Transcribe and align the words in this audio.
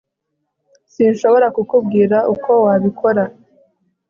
sinshobora 0.93 1.47
kukubwira 1.55 2.17
uko 2.33 2.51
wabikora 2.65 3.23